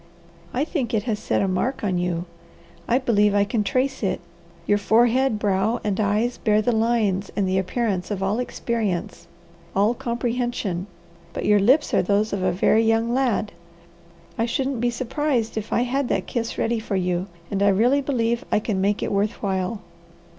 "I 0.51 0.65
think 0.65 0.95
it 0.95 1.03
has 1.03 1.19
set 1.19 1.43
a 1.43 1.47
mark 1.47 1.83
on 1.83 1.99
you. 1.99 2.25
I 2.87 2.97
believe 2.97 3.35
I 3.35 3.43
can 3.43 3.63
trace 3.63 4.01
it. 4.01 4.19
Your 4.65 4.79
forehead, 4.79 5.37
brow, 5.37 5.79
and 5.83 5.99
eyes 5.99 6.39
bear 6.39 6.59
the 6.59 6.71
lines 6.71 7.31
and 7.35 7.47
the 7.47 7.59
appearance 7.59 8.09
of 8.09 8.23
all 8.23 8.39
experience, 8.39 9.27
all 9.75 9.93
comprehension, 9.93 10.87
but 11.33 11.45
your 11.45 11.59
lips 11.59 11.93
are 11.93 12.01
those 12.01 12.33
of 12.33 12.41
a 12.41 12.51
very 12.51 12.81
young 12.83 13.13
lad. 13.13 13.51
I 14.39 14.47
shouldn't 14.47 14.81
be 14.81 14.89
surprised 14.89 15.55
if 15.55 15.71
I 15.71 15.81
had 15.81 16.07
that 16.07 16.25
kiss 16.25 16.57
ready 16.57 16.79
for 16.79 16.95
you, 16.95 17.27
and 17.51 17.61
I 17.61 17.67
really 17.67 18.01
believe 18.01 18.43
I 18.51 18.57
can 18.57 18.81
make 18.81 19.03
it 19.03 19.11
worth 19.11 19.43
while." 19.43 19.81